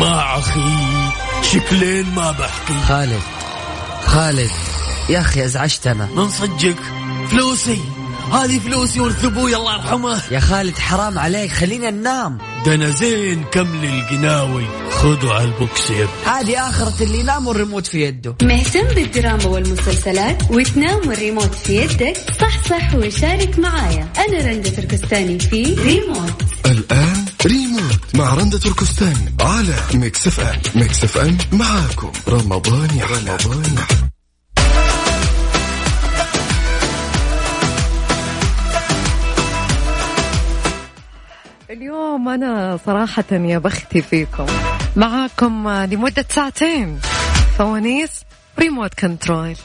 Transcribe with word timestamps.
ما 0.00 0.38
أخي 0.38 0.60
شكلين 1.42 2.06
ما 2.14 2.30
بحكي. 2.32 2.74
خالد 2.88 3.22
خالد 4.04 4.50
يا 5.08 5.20
أخي 5.20 5.44
أزعجتنا 5.44 6.08
من 6.14 6.28
صدقك؟ 6.28 6.76
فلوسي. 7.30 7.80
هذه 8.32 8.58
فلوسي 8.58 9.00
ورث 9.00 9.24
أبوي 9.24 9.56
الله 9.56 9.74
يرحمه. 9.74 10.22
يا 10.30 10.40
خالد 10.40 10.78
حرام 10.78 11.18
عليك 11.18 11.52
خلينا 11.52 11.90
ننام. 11.90 12.38
ده 12.66 12.74
أنا 12.74 12.90
زين 12.90 13.44
كمل 13.44 13.84
القناوي 13.84 14.66
خذوا 14.90 15.34
على 15.34 15.44
البوكس 15.44 15.90
يا 15.90 16.08
هذه 16.26 16.68
آخرة 16.68 17.02
اللي 17.02 17.20
ينام 17.20 17.46
والريموت 17.46 17.86
في 17.86 18.02
يده. 18.02 18.36
مهتم 18.42 18.86
بالدراما 18.94 19.46
والمسلسلات 19.46 20.42
وتنام 20.50 21.08
والريموت 21.08 21.54
في 21.54 21.76
يدك؟ 21.76 22.16
صح 22.40 22.68
صح 22.68 22.94
وشارك 22.94 23.58
معايا. 23.58 24.08
أنا 24.28 24.46
رندة 24.46 24.70
تركستاني 24.70 25.38
في 25.38 25.74
ريموت. 25.74 26.42
الآن 26.66 27.25
ريموت 27.46 28.16
مع 28.16 28.34
رندة 28.34 28.58
تركستاني 28.58 29.34
على 29.40 29.74
Mix 29.94 30.26
FM. 30.26 30.60
Mix 30.74 31.04
FM 31.04 31.38
معاكم. 31.52 32.12
رمضان 32.28 32.88
يا 32.98 33.04
رمضان. 33.04 33.76
اليوم 41.70 42.28
أنا 42.28 42.78
صراحة 42.86 43.24
يا 43.32 43.58
بختي 43.58 44.02
فيكم. 44.02 44.46
معاكم 44.96 45.68
لمدة 45.68 46.26
ساعتين. 46.30 47.00
فوانيس 47.58 48.10
Remote 48.58 48.94
Control 48.94 49.56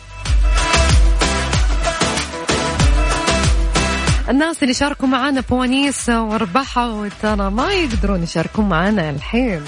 الناس 4.31 4.63
اللي 4.63 4.73
شاركوا 4.73 5.07
معنا 5.07 5.41
فوانيس 5.41 6.09
وربحوا 6.09 7.07
ترى 7.21 7.49
ما 7.49 7.73
يقدرون 7.73 8.23
يشاركون 8.23 8.69
معنا 8.69 9.09
الحين. 9.09 9.61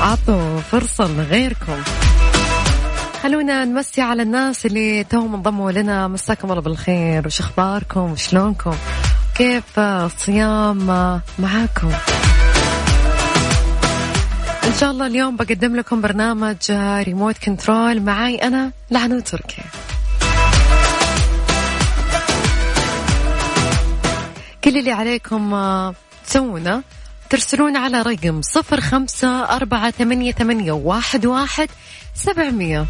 عطوا 0.00 0.60
فرصة 0.60 1.06
لغيركم 1.06 1.82
خلونا 3.22 3.64
نمسي 3.64 4.02
على 4.02 4.22
الناس 4.22 4.66
اللي 4.66 5.04
توهم 5.04 5.34
انضموا 5.34 5.72
لنا. 5.72 6.08
مساكم 6.08 6.50
الله 6.50 6.62
بالخير. 6.62 7.26
وش 7.26 7.40
أخباركم؟ 7.40 8.12
وشلونكم؟ 8.12 8.74
كيف 9.34 9.78
الصيام 9.78 10.86
معاكم؟ 11.38 11.90
إن 14.64 14.72
شاء 14.80 14.90
الله 14.90 15.06
اليوم 15.06 15.36
بقدم 15.36 15.76
لكم 15.76 16.00
برنامج 16.00 16.56
ريموت 17.02 17.38
كنترول 17.38 18.02
معاي 18.02 18.36
أنا 18.36 18.72
لعنو 18.90 19.20
تركي. 19.20 19.62
كل 24.66 24.78
اللي 24.78 24.90
عليكم 24.90 25.54
تسوونه. 26.26 26.82
ترسلون 27.30 27.76
على 27.76 28.02
رقم 28.02 28.42
صفر 28.42 28.80
خمسة 28.80 29.44
أربعة 29.44 29.90
ثمانية, 29.90 30.32
ثمانية 30.32 30.72
واحد, 30.72 31.26
واحد 31.26 31.68
سبعمية. 32.14 32.86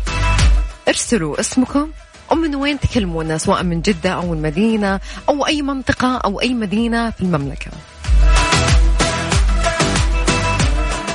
ارسلوا 0.89 1.41
اسمكم 1.41 1.91
ومن 2.31 2.55
وين 2.55 2.81
تكلمونا 2.81 3.39
سواء 3.39 3.63
من 3.63 3.81
جدة 3.81 4.11
أو 4.11 4.35
المدينة 4.35 5.01
أو 5.29 5.47
أي 5.47 5.63
منطقة 5.63 6.17
أو 6.17 6.41
أي 6.41 6.55
مدينة 6.55 7.11
في 7.11 7.21
المملكة. 7.21 7.71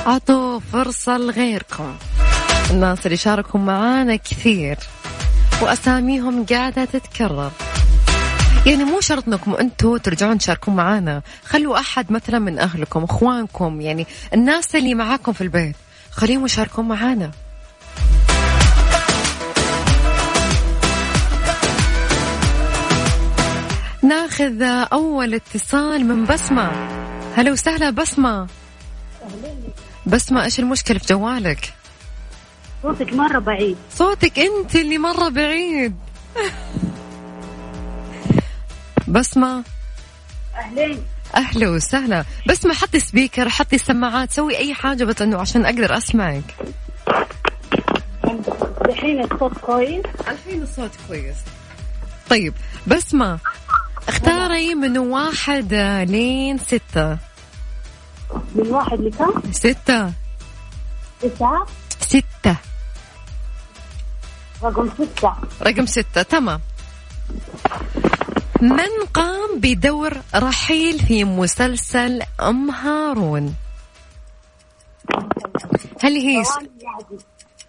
أعطوا 0.06 0.60
فرصة 0.72 1.18
لغيركم. 1.18 1.96
الناس 2.70 3.06
اللي 3.06 3.16
شاركوا 3.16 3.60
معانا 3.60 4.16
كثير 4.16 4.78
وأساميهم 5.62 6.46
قاعدة 6.46 6.84
تتكرر. 6.84 7.50
يعني 8.66 8.84
مو 8.84 9.00
شرط 9.00 9.28
انكم 9.28 9.54
أنتم 9.54 9.96
ترجعون 9.96 10.38
تشاركون 10.38 10.76
معانا. 10.76 11.22
خلوا 11.44 11.78
أحد 11.78 12.12
مثلا 12.12 12.38
من 12.38 12.58
أهلكم 12.58 13.04
إخوانكم 13.04 13.80
يعني 13.80 14.06
الناس 14.34 14.76
اللي 14.76 14.94
معاكم 14.94 15.32
في 15.32 15.40
البيت 15.40 15.76
خليهم 16.10 16.44
يشاركون 16.44 16.88
معانا. 16.88 17.30
ناخذ 24.02 24.62
أول 24.92 25.34
اتصال 25.34 26.04
من 26.06 26.24
بسمة. 26.24 26.70
هلا 27.36 27.52
وسهلا 27.52 27.90
بسمة. 27.90 28.46
بسمة 30.06 30.44
إيش 30.44 30.60
المشكلة 30.60 30.98
في 30.98 31.06
جوالك؟ 31.06 31.72
صوتك 32.82 33.12
مرة 33.12 33.38
بعيد. 33.38 33.76
صوتك 33.94 34.38
أنت 34.38 34.76
اللي 34.76 34.98
مرة 34.98 35.28
بعيد. 35.28 35.94
بسمة. 39.12 39.64
أهلين. 40.56 41.04
أهلا 41.34 41.68
وسهلا. 41.68 42.24
بسمة 42.48 42.74
حطي 42.74 43.00
سبيكر 43.00 43.48
حطي 43.48 43.78
سماعات 43.78 44.32
سوي 44.32 44.56
أي 44.56 44.74
حاجة 44.74 45.04
بس 45.04 45.22
إنه 45.22 45.38
عشان 45.38 45.64
أقدر 45.64 45.96
أسمعك. 45.96 46.56
الحين 48.88 49.24
الصوت 49.24 49.58
كويس؟ 49.58 50.04
الحين 50.28 50.62
الصوت 50.62 50.90
كويس. 51.08 51.36
طيب 52.30 52.54
بسمة 52.86 53.38
اختاري 54.08 54.74
من 54.74 54.98
واحد 54.98 55.74
لين 56.08 56.58
ستة. 56.58 57.18
من 58.54 58.66
واحد 58.68 59.00
لكم؟ 59.00 59.52
ستة. 59.52 60.12
تسعة 61.20 61.66
ستة. 62.00 62.56
رقم 64.62 64.90
ستة. 64.90 65.34
رقم 65.62 65.86
ستة 65.86 66.22
تمام. 66.22 66.60
من 68.62 69.06
قام 69.14 69.58
بدور 69.58 70.16
رحيل 70.34 70.98
في 70.98 71.24
مسلسل 71.24 72.22
أم 72.40 72.70
هارون؟ 72.70 73.54
هل 76.02 76.12
هي 76.12 76.42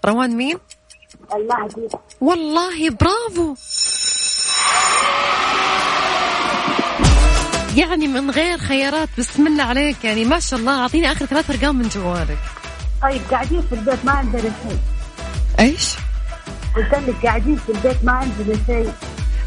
روان 0.06 0.30
مين؟ 0.30 0.58
المهدي. 1.34 1.88
والله 2.22 2.90
برافو. 2.90 3.56
يعني 7.76 8.08
من 8.08 8.32
غير 8.32 8.58
خيارات 8.58 9.10
بسم 9.18 9.48
الله 9.48 9.64
عليك. 9.64 10.06
يعني 10.06 10.26
ما 10.26 10.40
شاء 10.40 10.60
الله 10.60 10.82
أعطيني 10.82 11.12
آخر 11.12 11.26
ثلاث 11.26 11.50
أرقام 11.50 11.76
من 11.76 11.88
جوالك. 11.88 12.38
طيب 13.02 13.22
قاعدين 13.32 13.62
في 13.62 13.76
البيت 13.76 14.06
ما 14.06 14.12
عندنا 14.12 14.42
شيء. 14.42 14.80
إيش؟ 15.60 15.96
قلت 16.76 16.94
لك 16.94 17.26
قاعدين 17.26 17.56
في 17.56 17.72
البيت 17.72 18.04
ما 18.04 18.12
عندنا 18.12 18.58
شيء. 18.68 18.94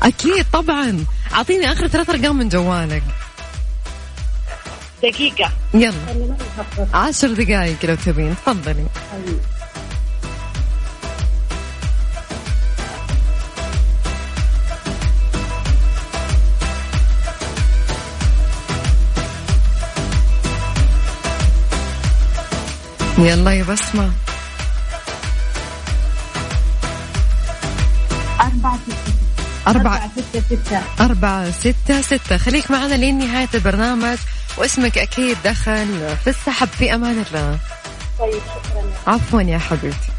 أكيد 0.03 0.47
طبعا. 0.53 1.05
أعطيني 1.33 1.73
آخر 1.73 1.89
ثلاث 1.89 2.11
أرقام 2.11 2.37
من 2.37 2.49
جوالك. 2.49 3.03
دقيقة. 5.03 5.51
يلا. 5.75 6.37
عشر 6.95 7.29
دقائق 7.29 7.84
لو 7.84 7.95
تبين. 7.95 8.35
تفضلي. 8.47 8.87
يلا 23.19 23.51
يا 23.51 23.65
بسمة. 23.65 24.11
أربعة 29.66 30.10
ستة 30.16 30.41
ستة. 30.41 30.82
أربعة 31.00 31.50
ستة 31.50 32.00
ستة. 32.00 32.37
خليك 32.37 32.71
معنا 32.71 32.94
لين 32.94 33.19
نهاية 33.19 33.49
البرنامج 33.54 34.19
واسمك 34.59 34.99
أكيد 34.99 35.37
دخل 35.44 36.16
في 36.25 36.31
السحب 36.31 36.69
في 36.69 36.94
أمان 36.94 37.25
الله. 37.27 37.59
طيب 38.19 38.32
شكرا. 38.32 39.12
عفوا 39.15 39.43
يا 39.43 39.59
حبيبتي. 39.59 40.12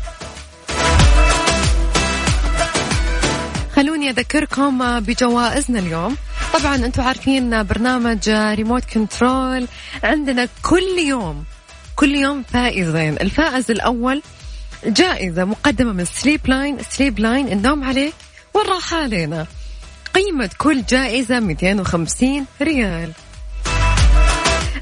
خلوني 3.75 4.09
أذكركم 4.09 4.99
بجوائزنا 4.99 5.79
اليوم. 5.79 6.17
طبعا 6.53 6.75
أنتم 6.75 7.03
عارفين 7.03 7.63
برنامج 7.63 8.29
Remote 8.29 8.83
Control 8.93 9.67
عندنا 10.03 10.47
كل 10.63 10.99
يوم 11.07 11.43
كل 11.95 12.15
يوم 12.15 12.43
فائزين. 12.53 13.13
الفائز 13.13 13.71
الأول 13.71 14.21
جائزة 14.85 15.45
مقدمة 15.45 15.93
من 15.93 16.05
Sleep 16.05 16.41
Line 16.47 16.77
Sleep 16.89 17.19
Line 17.19 17.51
النوم 17.51 17.83
عليك 17.83 18.13
والراحة 18.57 18.97
علينا. 18.97 19.47
قيمة 20.13 20.49
كل 20.57 20.83
جائزة 20.83 21.39
250 21.39 22.45
ريال. 22.61 23.11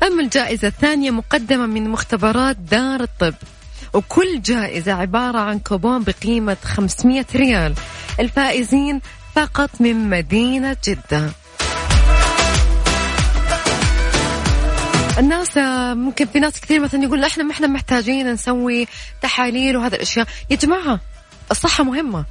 أما 0.04 0.22
الجائزة 0.22 0.68
الثانية 0.68 1.12
مقدمة 1.12 1.66
من 1.66 1.90
مختبرات 1.90 2.58
دار 2.58 3.02
الطب. 3.02 3.34
وكل 3.94 4.42
جائزة 4.42 4.94
عبارة 4.94 5.40
عن 5.40 5.60
كوبون 5.60 6.04
بقيمة 6.04 6.58
500 6.64 7.26
ريال. 7.36 7.74
الفائزين 8.20 9.02
فقط 9.36 9.70
من 9.80 10.10
مدينة 10.10 10.78
جدة. 10.86 11.30
الناس 15.20 15.58
ممكن 15.98 16.26
في 16.26 16.40
ناس 16.40 16.62
كثير 16.62 16.80
مثلا 16.80 17.04
يقول 17.04 17.24
إحنا 17.24 17.44
ما 17.44 17.52
إحنا 17.52 17.68
محتاجين 17.68 18.32
نسوي 18.32 18.88
تحاليل 19.22 19.78
وهذا 19.78 19.96
الأشياء. 19.96 20.28
يا 20.50 20.56
جماعة 20.56 21.00
الصحة 21.52 21.84
مهمة. 21.84 22.26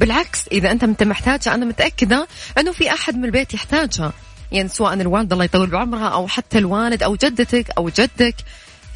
بالعكس 0.00 0.48
إذا 0.52 0.70
أنت 0.70 0.84
انت 0.84 1.02
محتاجها 1.02 1.54
أنا 1.54 1.64
متأكدة 1.66 2.28
إنه 2.58 2.72
في 2.72 2.90
أحد 2.90 3.16
من 3.16 3.24
البيت 3.24 3.54
يحتاجها. 3.54 4.12
يعني 4.52 4.68
سواء 4.68 4.94
الوالدة 4.94 5.34
الله 5.34 5.44
يطول 5.44 5.70
بعمرها 5.70 6.08
أو 6.08 6.28
حتى 6.28 6.58
الوالد 6.58 7.02
أو 7.02 7.16
جدتك 7.16 7.66
أو 7.78 7.88
جدك. 7.88 8.34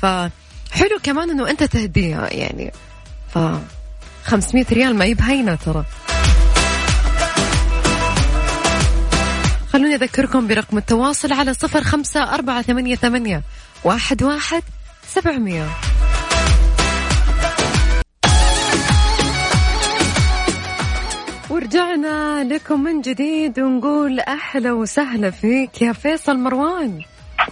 ف 0.02 0.06
حلو 0.72 0.98
كمان 1.02 1.30
إنه 1.30 1.50
أنت 1.50 1.62
تهديها 1.62 2.32
يعني. 2.32 2.72
ف 3.34 3.38
500 4.24 4.64
ريال 4.72 4.96
ما 4.96 5.04
يبهينا 5.04 5.54
ترى. 5.54 5.84
خلوني 9.72 9.94
أذكركم 9.94 10.46
برقم 10.46 10.78
التواصل 10.78 11.32
على 11.32 11.54
صفر 11.54 11.84
خمسة 11.84 12.34
أربعة 12.34 12.62
ثمانية, 12.62 12.96
ثمانية 12.96 13.42
واحد, 13.84 14.22
واحد 14.22 14.62
سبعمية. 15.14 15.68
ورجعنا 21.54 22.44
لكم 22.44 22.82
من 22.82 23.00
جديد 23.00 23.60
ونقول 23.60 24.20
أحلى 24.20 24.70
وسهلا 24.70 25.30
فيك 25.30 25.82
يا 25.82 25.92
فيصل 25.92 26.36
مروان. 26.38 27.00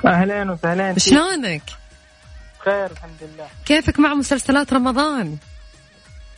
أهلين 0.07 0.51
وسهلين 0.51 0.99
شلونك؟ 0.99 1.63
بخير 2.61 2.91
الحمد 2.91 3.17
لله. 3.23 3.47
كيفك 3.67 4.01
مع 4.01 4.15
مسلسلات 4.15 4.73
رمضان؟ 4.73 5.37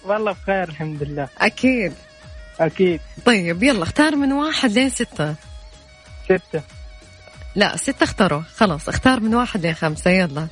والله 0.04 0.32
بخير 0.32 0.62
الحمد 0.62 1.02
لله. 1.02 1.28
أكيد. 1.38 1.92
أكيد. 2.60 3.00
طيب 3.24 3.62
يلا 3.62 3.82
اختار 3.82 4.16
من 4.16 4.32
واحد 4.32 4.70
لين 4.70 4.88
ستة. 4.88 5.34
ستة. 6.24 6.62
لا 7.54 7.76
ستة 7.76 8.04
اختاروا. 8.04 8.42
خلاص 8.56 8.88
اختار 8.88 9.20
من 9.20 9.34
واحد 9.34 9.60
لين 9.60 9.74
خمسة 9.74 10.10
يلا. 10.10 10.46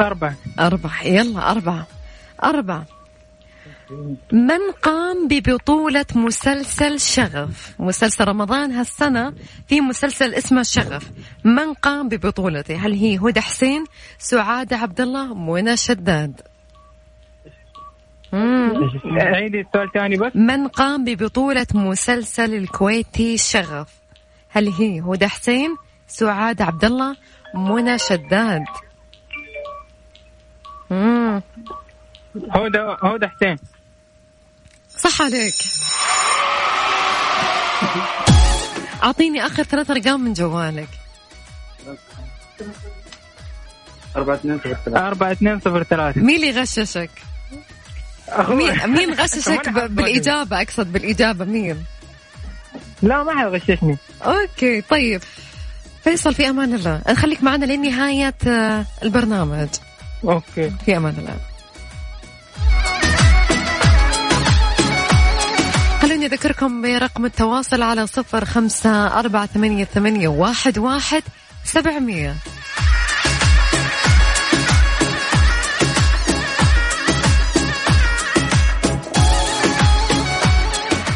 أربعة. 0.00 0.34
أربعة. 0.58 1.02
يلا 1.02 1.50
أربعة. 1.50 1.86
أربعة. 2.44 2.86
من 4.32 4.70
قام 4.82 5.28
ببطولة 5.28 6.06
مسلسل 6.14 6.98
شغف؟ 7.00 7.74
مسلسل 7.78 8.24
رمضان 8.24 8.72
هالسنة 8.72 9.34
في 9.68 9.80
مسلسل 9.80 10.34
اسمه 10.34 10.62
شغف. 10.62 11.10
من 11.44 11.74
قام 11.74 12.08
ببطولته؟ 12.08 12.76
هل 12.76 12.92
هي 12.92 13.18
هدى 13.18 13.40
حسين 13.40 13.84
سعادة 14.18 14.76
عبد 14.76 15.00
الله 15.00 15.34
منى 15.34 15.76
شداد. 15.76 16.40
عيدي 18.32 19.60
السؤال 19.60 19.92
ثاني 19.94 20.16
بس. 20.16 20.32
من 20.34 20.68
قام 20.68 21.04
ببطولة 21.04 21.66
مسلسل 21.74 22.54
الكويتي 22.54 23.36
شغف؟ 23.36 23.88
هل 24.48 24.68
هي 24.68 25.00
هدى 25.00 25.28
حسين 25.28 25.76
سعاد 26.06 26.62
عبد 26.62 26.84
الله 26.84 27.16
منى 27.54 27.98
شداد. 27.98 28.64
هدى 32.50 32.96
هدى 33.02 33.28
حسين. 33.28 33.56
صح 35.12 35.22
عليك. 35.22 35.54
أعطيني 39.02 39.46
آخر 39.46 39.62
ثلاث 39.62 39.90
أرقام 39.90 40.20
من 40.20 40.32
جوالك. 40.32 40.88
أربعة 44.16 45.32
اثنين 45.32 45.60
صفر 45.60 45.82
ثلاثة. 45.82 46.20
مين 46.20 46.36
اللي 46.36 46.60
غششك؟ 46.60 47.10
مين 48.48 48.86
مين 48.86 49.14
غششك 49.20 49.68
بالإجابة؟ 49.68 50.62
أقصد 50.62 50.92
بالإجابة 50.92 51.44
مين؟ 51.44 51.84
لا 53.02 53.22
ما 53.22 53.38
حد 53.38 53.46
غششني. 53.46 53.96
okay 54.22 54.80
طيب. 54.80 55.22
فيصل 56.04 56.34
في 56.34 56.48
أمان 56.48 56.74
الله. 56.74 57.02
نخليك 57.08 57.42
معنا 57.42 57.64
لنهاية 57.64 58.34
آه، 58.46 58.86
البرنامج. 59.02 59.68
okay. 60.24 60.70
في 60.84 60.96
أمان 60.96 61.14
الله. 61.18 61.51
خلوني 66.22 66.34
أذكركم 66.34 66.82
برقم 66.82 67.24
التواصل 67.24 67.82
على 67.82 68.06
صفر 68.06 68.44
خمسة 68.44 69.18
أربعة 69.18 69.46
ثمانية, 69.46 69.84
ثمانية 69.84 70.28
واحد, 70.28 70.78
واحد 70.78 71.22
سبعمية. 71.64 72.34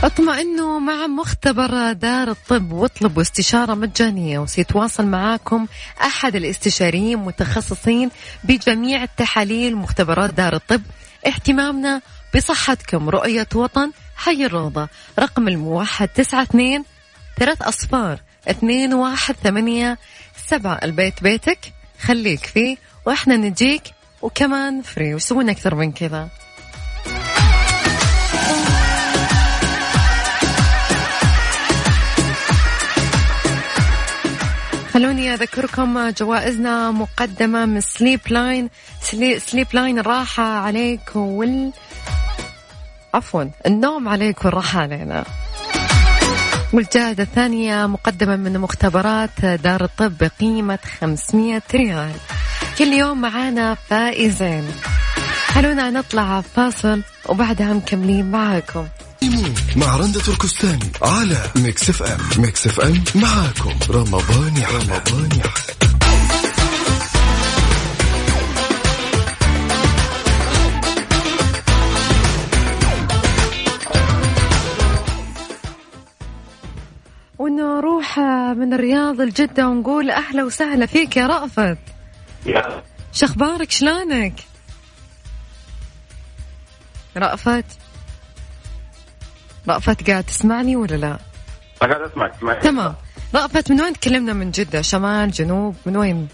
اطمئنوا 0.05 0.81
مع 0.81 1.07
مختبر 1.07 1.93
دار 1.93 2.31
الطب 2.31 2.73
واطلبوا 2.73 3.23
استشارة 3.23 3.75
مجانية. 3.75 4.39
وسيتواصل 4.39 5.07
معاكم 5.07 5.67
أحد 6.01 6.37
الاستشاريين 6.37 7.19
متخصصين 7.19 8.11
بجميع 8.45 9.03
التحاليل 9.03 9.77
مختبرات 9.77 10.35
دار 10.35 10.55
الطب. 10.55 10.83
اهتمامنا 11.27 12.01
بصحتكم 12.35 13.09
رؤية 13.09 13.49
وطن 13.55 13.91
حي 14.17 14.47
الروضة 14.47 14.89
رقم 15.19 15.49
الموحد 15.49 16.09
تسعة 16.09 16.43
اثنين 16.43 16.85
ثلاث 17.39 17.63
أصفار 17.63 18.21
اثنين 18.49 18.95
واحد 18.95 19.35
ثمانية 19.45 19.99
سبعة. 20.47 20.81
البيت 20.83 21.23
بيتك 21.23 21.59
خليك 22.01 22.47
فيه 22.47 22.77
وإحنا 23.07 23.37
نجيك 23.37 23.83
وكمان 24.23 24.83
فري. 24.83 25.15
ويسوون 25.15 25.49
أكثر 25.49 25.75
من 25.75 25.93
كذا. 25.93 26.29
خلوني 34.97 35.35
أذكركم 35.35 36.09
جوائزنا 36.09 36.91
مقدمة 36.91 37.67
من 37.67 37.81
Sleep 37.81 38.21
Line 38.29 38.71
سلي 39.01 39.39
Sleep 39.39 39.67
Line 39.73 39.99
الراحة 39.99 40.43
عليك 40.43 41.17
وال 41.17 41.73
عفوا 43.17 43.45
النوم 43.67 44.09
عليك 44.09 44.45
والراحة 44.45 44.81
علينا. 44.81 45.25
والجائزة 46.73 47.23
الثانية 47.23 47.87
مقدمة 47.87 48.37
من 48.37 48.59
مختبرات 48.59 49.45
دار 49.45 49.85
الطب 49.85 50.13
بقيمة 50.21 50.79
500 51.01 51.63
ريال. 51.75 52.13
كل 52.79 52.93
يوم 52.93 53.21
معانا 53.21 53.75
فائزين. 53.75 54.65
خلونا 55.47 55.91
نطلع 55.91 56.41
فاصل 56.41 57.03
وبعدها 57.29 57.73
مكملين 57.73 58.31
معاكم. 58.31 58.87
مع 59.77 59.97
رندة 59.97 60.21
تركستاني 60.21 60.91
على 61.03 61.39
Mix 61.57 61.91
FM. 61.91 62.43
Mix 62.43 62.67
FM 62.67 63.05
معاكم. 63.15 63.73
رمضان 63.91 64.55
رمضان 64.71 65.29
يحلى 65.39 65.66
من 78.57 78.73
الرياض 78.75 79.21
لجدة 79.21 79.69
ونقول 79.69 80.11
أهلا 80.11 80.45
وسهلا 80.45 80.87
فيك 80.87 81.17
يا 81.17 81.27
رأفت. 81.27 81.79
شخبارك 83.13 83.71
شلونك؟ 83.71 84.35
رأفت؟ 87.17 87.65
رأفت 89.69 90.11
قاعد 90.11 90.25
تسمعني 90.25 90.77
ولا 90.77 90.97
لا؟ 90.97 91.19
قاعد 91.81 92.01
أسمعك 92.01 92.35
اسمعك 92.37 92.63
تمام. 92.63 92.95
رأفت 93.35 93.73
من 93.73 93.81
وين 93.81 93.93
تكلمنا 93.93 94.33
من 94.33 94.51
جدة؟ 94.51 94.83
شمال 94.83 95.31
جنوب؟ 95.31 95.77
من 95.87 95.97
وين؟ 95.97 96.29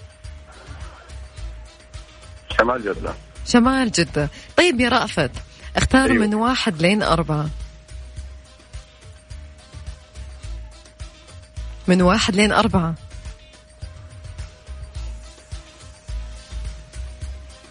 شمال 2.58 2.82
جدة. 2.82 3.14
شمال 3.46 3.92
جدة. 3.92 4.28
طيب 4.56 4.80
يا 4.80 4.88
رأفت 4.88 5.30
اختار 5.76 6.10
أيوة. 6.10 6.26
من 6.26 6.34
واحد 6.34 6.82
لين 6.82 7.02
أربعة. 7.02 7.46
من 11.92 12.02
واحد 12.02 12.36
لين 12.36 12.52
أربعة. 12.52 12.94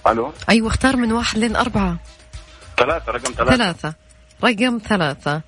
ألو؟ 0.08 0.34
أيوة 0.50 0.68
اختار 0.68 0.96
من 0.96 1.12
واحد 1.12 1.38
لين 1.38 1.56
أربعة. 1.56 2.00
ثلاثة 2.78 3.12
رقم 3.12 3.34
ثلاثة. 3.34 3.56
ثلاثة. 3.56 3.94
رقم 4.44 4.80
ثلاثة. 4.88 5.42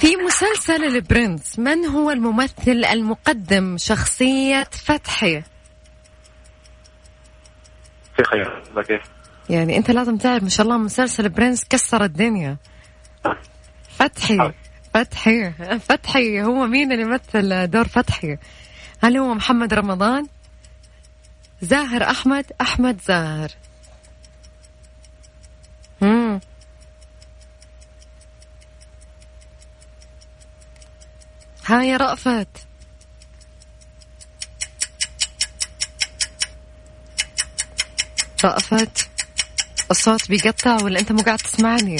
في 0.00 0.16
مسلسل 0.16 0.84
البرنس 0.84 1.58
من 1.58 1.84
هو 1.84 2.10
الممثل 2.10 2.84
المقدم 2.84 3.76
شخصية 3.78 4.68
فتحي؟ 4.72 5.42
في 8.16 8.24
خير. 8.24 8.62
كيف 8.82 9.02
يعني 9.50 9.76
أنت 9.76 9.90
لازم 9.90 10.16
تعرف 10.16 10.42
ما 10.42 10.48
شاء 10.48 10.66
الله 10.66 10.78
مسلسل 10.78 11.28
برنس 11.28 11.64
كسر 11.64 12.04
الدنيا. 12.04 12.56
فتحي. 13.98 14.52
فتحي. 14.96 15.52
فتحي 15.78 16.42
هو 16.42 16.66
مين 16.66 16.92
اللي 16.92 17.02
يمثل 17.02 17.70
دور 17.70 17.88
فتحي؟ 17.88 18.38
هل 19.02 19.16
هو 19.16 19.34
محمد 19.34 19.74
رمضان؟ 19.74 20.26
زاهر 21.62 22.02
أحمد؟ 22.02 22.52
أحمد 22.60 23.00
زاهر. 23.06 23.50
مم. 26.00 26.40
ها 31.66 31.82
يا 31.82 31.96
رأفت. 31.96 32.48
رأفت 38.44 39.08
الصوت 39.90 40.28
بيقطع 40.28 40.82
ولا 40.82 41.00
أنت 41.00 41.12
مو 41.12 41.22
قاعد 41.22 41.38
تسمعني؟ 41.38 41.96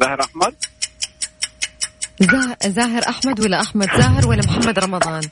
زهر 0.00 0.20
أحمد. 0.20 0.54
زاه- 2.20 2.68
زاهر 2.68 3.02
أحمد 3.08 3.40
ولا 3.40 3.60
أحمد 3.60 3.88
زاهر 3.98 4.26
ولا 4.28 4.42
محمد 4.46 4.78
رمضان؟ 4.78 5.22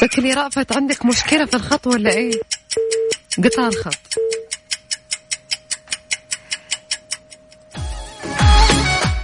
شكلي 0.00 0.32
رأفت 0.34 0.72
عندك 0.76 1.06
مشكلة 1.06 1.46
في 1.46 1.54
الخط 1.54 1.86
ولا 1.86 2.10
إيه؟ 2.10 2.40
قطع 3.44 3.66
الخط. 3.68 3.98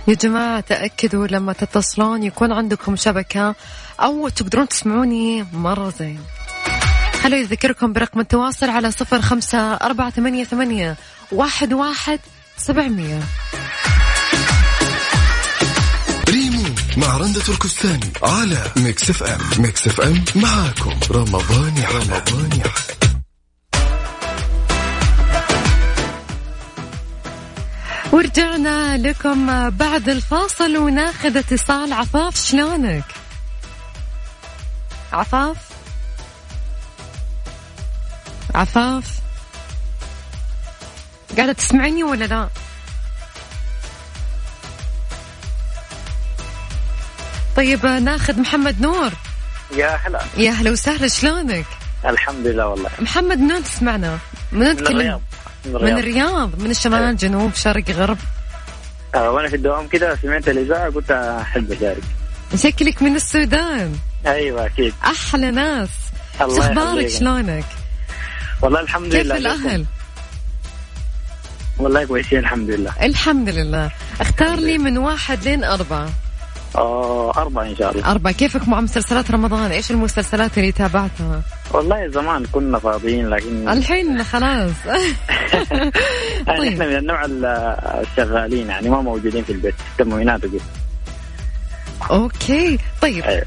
يا 0.09 0.15
جماعة 0.15 0.61
تأكدوا 0.61 1.27
لما 1.27 1.53
تتصلون 1.53 2.23
يكون 2.23 2.53
عندكم 2.53 2.97
شبكة 2.97 3.55
أو 4.01 4.29
تقدرون 4.29 4.69
تسمعوني 4.69 5.47
مرة 5.53 5.91
زين. 5.91 6.21
خلوني 7.23 7.39
أذكركم 7.39 7.93
برقم 7.93 8.21
التواصل 8.21 8.71
على 8.71 8.91
صفر 8.91 9.23
خمسة 9.23 9.75
أربعة 9.75 10.11
ثمانية 10.11 10.45
ثمانية 10.45 10.97
واحد 11.33 11.73
واحد 11.73 12.21
سبعمية. 12.57 13.21
ريمو 16.29 16.65
مع 16.97 17.17
رندة 17.17 17.41
تركستاني 17.41 18.13
على 18.23 18.59
Mix 18.77 19.11
FM. 19.11 19.41
Mix 19.59 19.87
FM 19.87 20.25
معاكم. 20.35 20.95
رمضان 21.11 21.77
يحلى 21.77 21.99
رمضان 21.99 22.51
يحلى 22.59 22.97
ورجعنا 28.13 28.99
لكم 28.99 29.71
بعد 29.71 30.09
الفاصل 30.09 30.77
وناخذ 30.77 31.37
اتصال. 31.37 31.93
عفاف 31.93 32.37
شلونك؟ 32.37 33.05
عفاف؟ 35.13 35.76
عفاف؟ 38.57 39.05
قاعدة 41.37 41.53
تسمعني 41.53 42.05
ولا 42.05 42.25
لا؟ 42.25 42.49
طيب 47.57 47.87
ناخذ 47.87 48.41
محمد 48.41 48.81
نور. 48.81 49.11
يا 49.77 50.01
هلا. 50.07 50.23
يا 50.37 50.51
هلا 50.51 50.71
وسهلا 50.71 51.09
شلونك؟ 51.09 51.67
الحمد 52.05 52.47
لله 52.47 52.67
والله. 52.67 52.91
محمد 52.99 53.39
من 53.39 53.53
وين 53.53 53.65
تسمعنا؟ 53.65 54.19
من 54.53 54.63
وين 54.63 54.77
من؟ 54.77 54.87
الرياض. 54.87 55.21
من 55.65 55.73
من 55.73 55.77
الرياض. 55.77 55.99
الرياض 55.99 56.61
من 56.61 56.71
الشمال 56.71 57.17
جنوب 57.17 57.55
شرق 57.55 57.91
غرب. 57.91 58.19
آه 59.15 59.31
وأنا 59.31 59.49
في 59.49 59.57
الدوام 59.57 59.89
كده 59.89 60.19
سمعت 60.23 60.49
الإذاعة 60.49 60.91
قلت 60.91 61.11
أحب 61.11 61.73
أشارك. 61.73 62.03
شكلك 62.57 63.03
من 63.03 63.17
السودان. 63.17 63.97
أيوه 64.27 64.67
أكيد. 64.67 64.95
أحلى 65.05 65.51
ناس. 65.51 65.89
الله 66.41 66.57
شو 66.57 66.63
أخبارك. 66.63 67.09
شلونك؟ 67.09 67.65
والله 68.63 68.81
الحمد 68.81 69.13
كيف 69.13 69.27
لله. 69.27 69.37
الأهل؟ 69.37 69.85
والله 71.79 72.05
كويسين 72.05 72.39
الحمد 72.39 72.71
لله. 72.71 72.93
الحمد 73.03 73.49
لله. 73.49 73.91
اختار 74.21 74.55
لي 74.59 74.79
من 74.79 74.99
واحد 74.99 75.45
لين 75.45 75.65
أربعة. 75.65 76.09
آه 76.77 77.31
أربعة 77.37 77.65
إن 77.65 77.77
شاء 77.77 77.93
الله. 77.93 78.11
أربعة. 78.11 78.33
كيفك 78.33 78.69
مع 78.69 78.81
مسلسلات 78.81 79.31
رمضان؟ 79.31 79.71
إيش 79.71 79.91
المسلسلات 79.91 80.59
اللي 80.59 80.73
تابعتها؟ 80.73 81.43
والله 81.71 82.09
زمان 82.09 82.47
كنا 82.53 82.79
فاضيين 82.79 83.29
لكن 83.31 83.69
الحين 83.69 84.25
خلاص. 84.25 84.71
يعني 84.87 85.91
طيب. 86.59 86.73
إحنا 86.73 86.87
من 86.87 86.97
النوع 86.97 87.25
ال- 87.25 87.45
الشغالين 88.11 88.69
يعني 88.69 88.89
ما 88.91 89.01
موجودين 89.01 89.45
في 89.45 89.53
البيت 89.53 89.75
تموينات 89.99 90.45
وكده 90.45 90.61
أوكي. 92.11 92.79
طيب. 93.03 93.25
أيوة. 93.25 93.45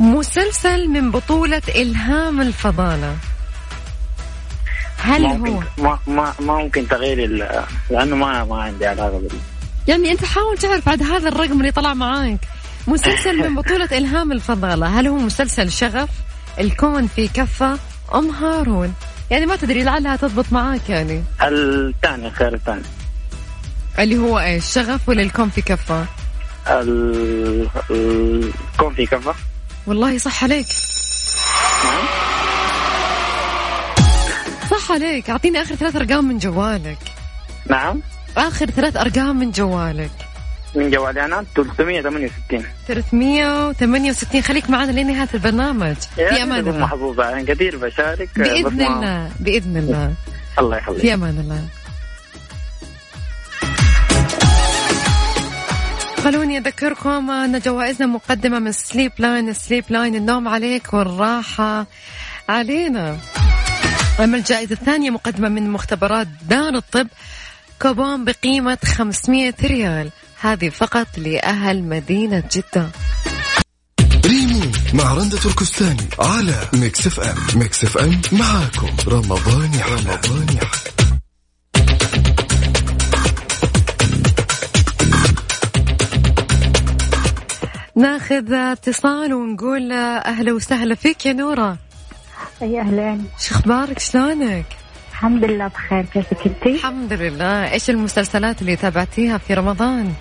مسلسل 0.00 0.88
من 0.88 1.10
بطولة 1.10 1.62
إلهام 1.76 2.40
الفضالة. 2.40 3.16
هل 5.02 5.22
ما 5.22 5.30
هو؟ 5.32 5.36
ممكن 5.36 5.62
ما, 5.78 5.98
ما, 6.06 6.32
ما 6.40 6.54
ممكن 6.58 6.88
تغيير 6.88 7.24
ال- 7.24 7.64
لأنه 7.90 8.16
ما 8.16 8.44
ما 8.44 8.62
عندي 8.62 8.86
علاقة 8.86 9.10
بال 9.18 9.28
يعني 9.88 10.10
أنت 10.12 10.24
حاول 10.24 10.58
تعرف 10.58 10.86
بعد 10.86 11.02
هذا 11.02 11.28
الرقم 11.28 11.60
اللي 11.60 11.70
طلع 11.70 11.94
معاك. 11.94 12.38
مسلسل 12.86 13.36
من 13.38 13.54
بطولة 13.62 13.84
إلهام 13.98 14.32
الفضالة. 14.32 15.00
هل 15.00 15.06
هو 15.06 15.16
مسلسل 15.16 15.70
شغف؟ 15.72 16.08
الكون 16.60 17.06
في 17.06 17.28
كفة؟ 17.28 17.78
أم 18.14 18.30
هارون؟ 18.30 18.94
يعني 19.30 19.46
ما 19.46 19.56
تدري 19.56 19.82
لعلها 19.82 20.16
تضبط 20.16 20.44
معاك 20.52 20.88
يعني. 20.90 21.24
الثاني 21.42 22.26
الخير 22.28 22.54
الثاني. 22.54 22.82
اللي 23.98 24.18
هو 24.18 24.38
إيش؟ 24.38 24.64
شغف 24.64 25.08
ولا 25.08 25.22
الكون 25.22 25.50
في 25.50 25.62
كفة؟ 25.62 26.06
ال- 26.68 27.68
ال- 27.90 28.52
الكون 28.74 28.94
في 28.94 29.06
كفة. 29.06 29.34
والله 29.86 30.18
صح 30.18 30.44
عليك. 30.44 30.66
نعم. 31.84 32.21
عليك. 34.92 35.30
أعطيني 35.30 35.62
آخر 35.62 35.74
ثلاث 35.74 35.96
أرقام 35.96 36.24
من 36.24 36.38
جوالك. 36.38 36.98
نعم. 37.70 38.00
آخر 38.36 38.66
ثلاث 38.70 38.96
أرقام 38.96 39.36
من 39.36 39.50
جوالك. 39.50 40.10
من 40.74 40.90
جوالي 40.90 41.24
أنا؟ 41.24 41.44
368 41.54 42.64
368 42.88 44.42
خليك 44.42 44.70
معنا 44.70 44.90
لنهاية 44.92 45.28
البرنامج. 45.34 45.96
في 46.14 46.42
أمان 46.42 46.60
تكون 46.60 46.74
الله. 46.74 46.84
محظوظة. 46.86 47.24
يعني 47.30 47.44
كثير 47.44 47.76
بشارك. 47.76 48.28
ما- 48.36 48.46
الله. 48.46 49.30
بإذن 49.40 49.76
الله. 49.76 50.12
الله 50.58 50.76
يخليك. 50.76 51.00
في 51.00 51.14
أمان 51.14 51.38
الله. 51.38 51.64
خلوني 56.24 56.58
أذكركم 56.58 57.30
أن 57.30 57.58
جوائزنا 57.58 58.06
مقدمة 58.06 58.58
من 58.58 58.72
Sleep 58.72 59.12
Line 59.18 59.52
Sleep 59.52 59.84
Line 59.90 60.14
النوم 60.14 60.48
عليك 60.48 60.94
والراحة 60.94 61.86
علينا. 62.48 63.16
أما 64.20 64.36
الجائزة 64.36 64.72
الثانية 64.72 65.10
مقدمة 65.10 65.48
من 65.48 65.70
مختبرات 65.70 66.28
دار 66.48 66.74
الطب 66.74 67.08
كوبون 67.82 68.24
بقيمة 68.24 68.78
500 68.84 69.54
ريال. 69.64 70.10
هذه 70.40 70.68
فقط 70.68 71.06
لأهل 71.16 71.82
مدينة 71.82 72.42
جدة. 72.52 72.88
ريمو 74.26 74.60
مع 74.94 75.14
رندة 75.14 75.38
تركستاني 75.38 76.08
على 76.18 76.54
Mix 76.72 77.06
FM. 77.06 77.36
Mix 77.54 77.84
FM 77.84 78.20
معاكم. 78.32 78.88
رمضان 79.08 79.74
يحلى. 79.74 79.94
رمضان 79.94 80.46
يحلى. 80.56 80.92
ناخذ 87.96 88.52
اتصال 88.52 89.34
ونقول 89.34 89.92
أهلا 89.92 90.52
وسهلا 90.52 90.94
فيك 90.94 91.26
يا 91.26 91.32
نورة. 91.32 91.78
يا 92.66 92.80
أهلين. 92.80 93.26
شو 93.38 93.54
أخبارك؟ 93.54 93.98
شلونك؟ 93.98 94.66
الحمد 95.10 95.44
لله 95.44 95.66
بخير. 95.66 96.04
كيفك 96.04 96.46
انتي؟ 96.46 96.74
الحمد 96.74 97.12
لله. 97.12 97.72
إيش 97.72 97.90
المسلسلات 97.90 98.62
اللي 98.62 98.76
تابعتيها 98.76 99.38
في 99.38 99.54
رمضان؟ 99.54 100.14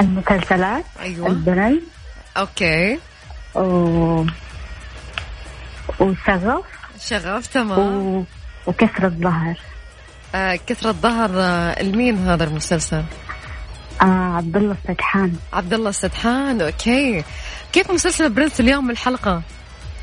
المسلسلات؟ 0.00 0.84
أيوه. 1.00 1.26
البرنس. 1.26 1.80
Okay. 2.36 2.98
و... 3.54 4.24
وشغف. 6.00 6.64
شغف 7.00 7.46
تمام. 7.46 7.78
و... 7.78 8.24
وكسرة 8.66 9.04
ظهر. 9.06 9.54
آه 10.34 10.58
كسرة 10.66 10.92
ظهر 10.92 11.30
آه 11.34 11.80
المين 11.80 12.18
هذا 12.28 12.44
المسلسل؟ 12.44 13.02
آه 14.02 14.36
عبد 14.36 14.56
الله 14.56 14.76
السدحان. 14.84 15.36
عبد 15.52 15.74
الله 15.74 15.90
السدحان. 15.90 16.60
Okay. 16.60 17.24
كيف 17.72 17.90
مسلسل 17.90 18.30
برنس 18.30 18.60
اليوم 18.60 18.90
الحلقة؟ 18.90 19.42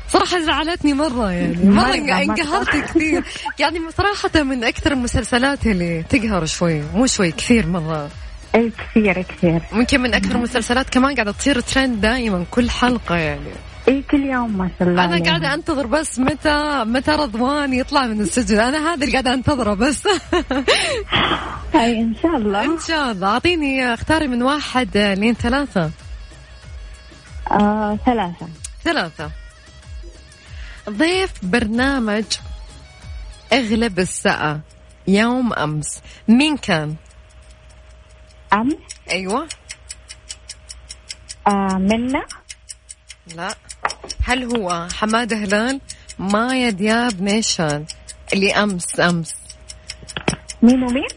صراحة 0.08 0.40
زعلتني 0.40 0.94
مرة 0.94 1.30
يعني. 1.32 1.64
مرة. 1.64 1.94
انقهرت 1.94 2.76
كثير. 2.76 3.24
يعني 3.58 3.78
صراحة 3.96 4.42
من 4.42 4.64
أكثر 4.64 4.92
المسلسلات 4.92 5.66
اللي 5.66 6.02
تقهر 6.02 6.44
شوي. 6.46 6.82
مو 6.94 7.06
شوي 7.06 7.30
كثير 7.32 7.66
مرة. 7.66 8.08
اي 8.54 8.72
كثير 8.78 9.22
كثير. 9.22 9.60
ممكن 9.72 10.00
من 10.00 10.14
أكثر 10.14 10.34
المسلسلات 10.34 10.90
كمان 10.90 11.14
قاعدة 11.14 11.32
تصير 11.32 11.60
ترند 11.60 12.00
دائما 12.00 12.44
كل 12.50 12.70
حلقة 12.70 13.16
يعني. 13.16 13.50
اي 13.88 14.02
كل 14.10 14.24
يوم 14.24 14.58
ما 14.58 14.70
شاء 14.78 14.88
الله 14.88 15.04
أنا 15.04 15.14
عليها. 15.14 15.26
قاعدة 15.26 15.54
أنتظر 15.54 15.86
بس 15.86 16.18
متى 16.18 16.84
متى 16.86 17.10
رضوان 17.10 17.72
يطلع 17.72 18.06
من 18.06 18.20
السجن. 18.20 18.60
أنا 18.60 18.78
هذا 18.78 19.04
اللي 19.04 19.12
قاعدة 19.12 19.34
أنتظره 19.34 19.74
بس. 19.74 20.06
اي 21.74 22.00
إن 22.00 22.14
شاء 22.22 22.36
الله. 22.36 22.64
إن 22.64 22.78
شاء 22.88 23.12
الله. 23.12 23.28
أعطيني 23.28 23.94
اختاري 23.94 24.28
من 24.28 24.42
واحد 24.42 24.96
لين 24.96 25.34
ثلاثة. 25.34 25.90
آه 27.50 27.98
ثلاثة. 28.06 28.46
ثلاثة. 28.84 29.30
ضيف 30.90 31.32
برنامج 31.42 32.24
أغلب 33.52 33.98
الساعة 33.98 34.60
يوم 35.08 35.52
أمس. 35.52 36.00
مين 36.28 36.56
كان؟ 36.56 36.96
أمس 38.52 38.74
أيوه. 39.10 39.48
آه 41.46 41.78
منا 41.78 42.26
لا. 43.34 43.54
هل 44.24 44.44
هو 44.56 44.88
حماده 44.94 45.36
هلال؟ 45.36 45.80
مايا 46.18 46.70
دياب 46.70 47.22
نيشان 47.22 47.86
اللي 48.32 48.52
أمس 48.54 49.00
أمس. 49.00 49.34
مين 50.62 50.82
ومين؟ 50.82 51.08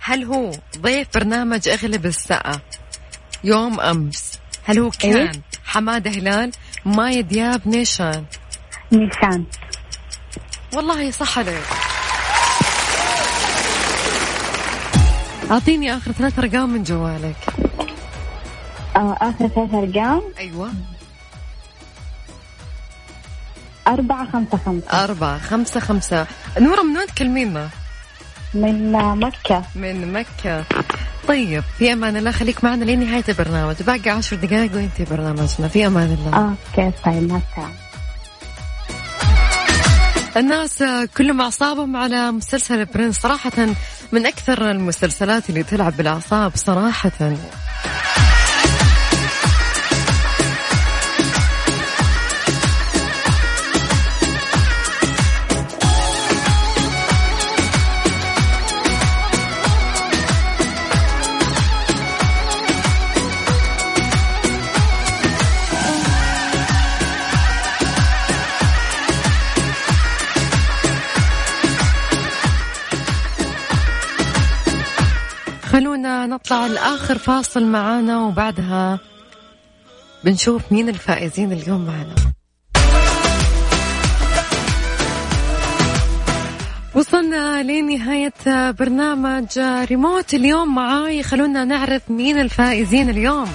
هل 0.00 0.24
هو 0.24 0.50
ضيف 0.78 1.08
برنامج 1.14 1.68
أغلب 1.68 2.06
الساعة 2.06 2.62
يوم 3.44 3.80
أمس؟ 3.80 4.38
هل 4.64 4.78
هو 4.78 4.90
كان 4.90 5.16
إيه؟ 5.16 5.32
حماده 5.64 6.10
هلال 6.10 6.50
مايا 6.84 7.20
دياب 7.20 7.68
نيشان 7.68 8.24
نيشان 8.92 9.44
والله 10.74 11.10
صح 11.10 11.38
عليك. 11.38 11.64
أعطيني 15.50 15.96
آخر 15.96 16.12
ثلاث 16.12 16.38
أرقام 16.38 16.70
من 16.70 16.82
جوالك. 16.82 17.36
آه 18.96 19.16
آخر 19.20 19.48
ثلاث 19.48 19.74
أرقام؟ 19.74 20.22
أيوه. 20.38 20.70
أربعة 23.88 24.32
خمسة 24.32 24.58
خمسة. 24.66 25.04
أربعة 25.04 25.38
خمسة 25.38 25.80
خمسة. 25.80 26.26
نورة 26.60 26.82
من 26.82 26.96
وين 26.96 27.06
تكلمينا؟ 27.06 27.68
من 28.54 28.92
مكة. 28.92 29.62
من 29.74 30.12
مكة. 30.12 30.64
طيب 31.28 31.64
في 31.78 31.92
أمان 31.92 32.16
الله 32.16 32.30
خليك 32.30 32.64
معنا 32.64 32.84
لنهاية 32.84 33.24
البرنامج. 33.28 33.82
باقي 33.82 34.10
عشر 34.10 34.36
دقائق 34.36 34.74
وانتي 34.74 35.04
برنامجنا. 35.04 35.68
في 35.68 35.86
أمان 35.86 36.18
الله. 36.18 36.38
أوكي 36.38 36.92
طيب 37.04 37.32
مع 37.32 37.40
السلامة. 37.50 37.85
الناس 40.36 40.84
كلهم 41.16 41.40
أعصابهم 41.40 41.96
على 41.96 42.32
مسلسل 42.32 42.84
برنس 42.84 43.18
صراحة 43.20 43.66
من 44.12 44.26
أكثر 44.26 44.70
المسلسلات 44.70 45.48
اللي 45.48 45.62
تلعب 45.62 45.96
بالأعصاب 45.96 46.52
صراحة. 46.56 47.32
نطلع 76.46 76.66
لآخر 76.66 77.18
فاصل 77.18 77.64
معانا 77.64 78.18
وبعدها 78.18 78.98
بنشوف 80.24 80.62
مين 80.72 80.88
الفائزين 80.88 81.52
اليوم 81.52 81.86
معنا. 81.86 82.14
وصلنا 86.94 87.62
لنهاية 87.62 88.70
برنامج 88.70 89.58
ريموت 89.58 90.34
اليوم 90.34 90.74
معاي. 90.74 91.22
خلونا 91.22 91.64
نعرف 91.64 92.10
مين 92.10 92.40
الفائزين 92.40 93.10
اليوم. 93.10 93.48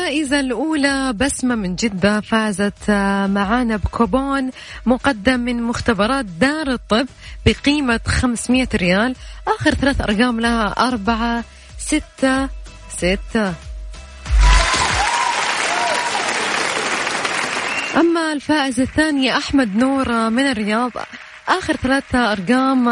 الفائزة 0.00 0.40
الأولى 0.40 1.12
بسمة 1.12 1.54
من 1.54 1.76
جدة 1.76 2.20
فازت 2.20 2.90
معانا 3.30 3.76
بكوبون 3.76 4.50
مقدم 4.86 5.40
من 5.40 5.62
مختبرات 5.62 6.24
دار 6.24 6.72
الطب 6.72 7.06
بقيمة 7.46 8.00
500 8.06 8.68
ريال. 8.74 9.16
آخر 9.48 9.74
ثلاث 9.74 10.00
أرقام 10.00 10.40
لها 10.40 10.66
أربعة 10.88 11.44
ستة 11.78 12.48
ستة. 12.96 13.54
أما 17.96 18.32
الفائزة 18.32 18.82
الثانية 18.82 19.36
أحمد 19.36 19.76
نور 19.76 20.30
من 20.30 20.46
الرياض. 20.46 20.92
آخر 21.50 21.76
ثلاثة 21.76 22.32
أرقام 22.32 22.84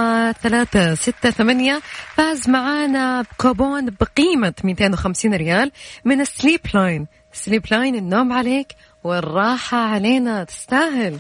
ثلاثة 0.43 0.95
ستة 0.95 1.31
ثمانية. 1.31 1.81
فاز 2.17 2.49
معانا 2.49 3.23
بكوبون 3.23 3.91
بقيمة 4.01 4.55
250 4.65 5.35
ريال 5.35 5.73
من 6.05 6.25
Sleep 6.25 6.61
Line 6.75 7.07
سليب 7.33 7.67
لاين 7.71 7.95
النوم 7.95 8.33
عليك 8.33 8.67
والراحة 9.05 9.79
علينا 9.79 10.45
تستاهل. 10.45 11.19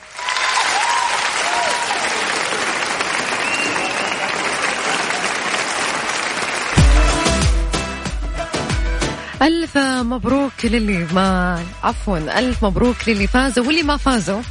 ألف 9.42 9.78
مبروك 9.78 10.64
للي 10.64 11.07
ما 11.12 11.62
عفوا 11.83 12.18
ألف 12.18 12.64
مبروك 12.64 12.97
للي 13.09 13.26
فازوا 13.26 13.66
واللي 13.66 13.83
ما 13.83 13.96
فازوا. 13.96 14.42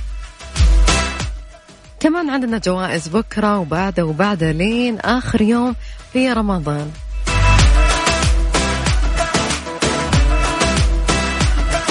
كمان 2.08 2.30
عندنا 2.30 2.58
جوائز 2.58 3.08
بكرة 3.08 3.60
وبعده 3.60 4.06
وبعده 4.06 4.52
لين 4.52 5.00
آخر 5.00 5.42
يوم 5.42 5.76
في 6.14 6.34
رمضان. 6.34 6.92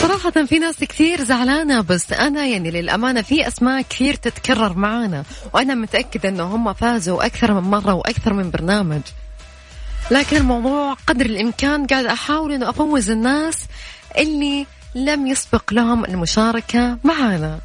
صراحة 0.03 0.31
في 0.31 0.59
ناس 0.59 0.79
كثير 0.79 1.25
زعلانة 1.25 1.81
بس 1.81 2.13
أنا 2.13 2.47
يعني 2.47 2.71
للأمانة 2.71 3.23
في 3.23 3.49
أسماء 3.49 3.83
كثير 3.83 4.15
تتكرر 4.15 4.79
معانا 4.79 5.25
وأنا 5.55 5.75
متأكدة 5.75 6.29
أنه 6.29 6.45
هم 6.45 6.73
فازوا 6.73 7.27
أكثر 7.27 7.55
من 7.55 7.71
مرة 7.71 7.95
وأكثر 7.95 8.33
من 8.33 8.51
برنامج. 8.51 9.03
لكن 10.11 10.37
الموضوع 10.37 10.95
قدر 11.07 11.27
الإمكان 11.27 11.87
قاعد 11.87 12.05
أحاول 12.05 12.53
أنه 12.53 12.71
أفوز 12.71 13.11
الناس 13.11 13.65
اللي 14.19 14.67
لم 14.95 15.27
يسبق 15.27 15.73
لهم 15.73 16.05
المشاركة 16.05 16.99
معنا 17.05 17.59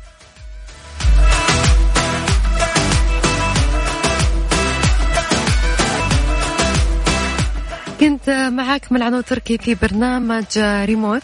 كنت 8.02 8.30
معك 8.30 8.92
من 8.92 9.04
عنو 9.04 9.22
تركي 9.22 9.58
في 9.58 9.76
برنامج 9.76 10.46
ريموت. 10.60 11.24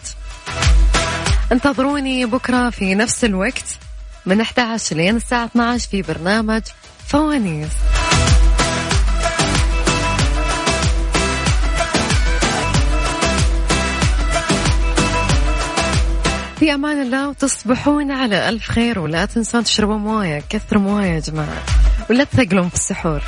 انتظروني 1.52 2.26
بكرة 2.26 2.70
في 2.70 2.94
نفس 2.94 3.24
الوقت 3.24 3.78
من 4.26 4.40
11 4.40 4.96
لين 4.96 5.16
الساعة 5.16 5.44
12 5.44 5.88
في 5.88 6.02
برنامج 6.02 6.62
فوانيس. 7.06 7.68
في 16.58 16.74
أمان 16.74 17.02
الله 17.02 17.28
وتصبحون 17.28 18.10
على 18.10 18.48
ألف 18.48 18.70
خير 18.70 18.98
ولا 18.98 19.24
تنسون 19.24 19.64
تشربوا 19.64 19.98
موية 19.98 20.42
كثروا 20.50 20.82
موية 20.82 21.06
يا 21.06 21.20
جماعة 21.20 21.62
ولا 22.10 22.24
تثقلون 22.24 22.68
في 22.68 22.74
السحور. 22.74 23.22